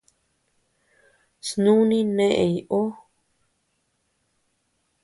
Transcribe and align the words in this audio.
Snúni 1.47 1.99
neʼeñ 2.17 2.53
ú. 2.79 2.81